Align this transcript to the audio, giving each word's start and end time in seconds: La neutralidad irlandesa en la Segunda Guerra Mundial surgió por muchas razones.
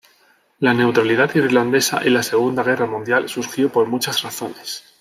La 0.57 0.73
neutralidad 0.73 1.35
irlandesa 1.35 2.01
en 2.03 2.15
la 2.15 2.23
Segunda 2.23 2.63
Guerra 2.63 2.87
Mundial 2.87 3.29
surgió 3.29 3.71
por 3.71 3.85
muchas 3.87 4.23
razones. 4.23 4.83